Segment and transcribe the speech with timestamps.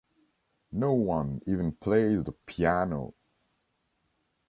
[0.71, 3.13] No one even plays the piano!